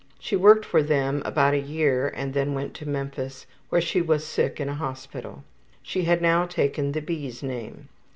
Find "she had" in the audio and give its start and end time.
5.83-6.23